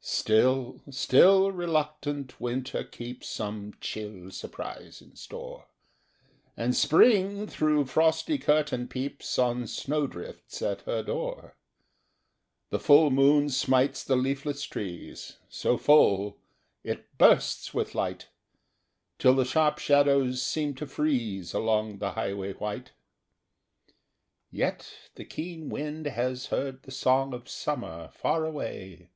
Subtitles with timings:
[0.00, 5.68] Still, still reluctant Winter keeps Some chill surprise in store,
[6.56, 11.54] And Spring through frosty curtain peeps On snowdrifts at her door;
[12.70, 16.36] The full moon smites the leafless trees, So full,
[16.82, 18.26] it bursts with light,
[19.20, 22.90] Till the sharp shadows seem to freeze Along the highway white.
[24.50, 29.10] Yet the keen wind has heard the song Of summer far away.